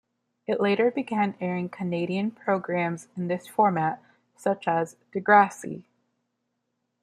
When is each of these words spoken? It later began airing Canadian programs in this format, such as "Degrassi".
It 0.47 0.59
later 0.59 0.89
began 0.89 1.35
airing 1.39 1.69
Canadian 1.69 2.31
programs 2.31 3.07
in 3.15 3.27
this 3.27 3.47
format, 3.47 4.01
such 4.35 4.67
as 4.67 4.95
"Degrassi". 5.13 5.83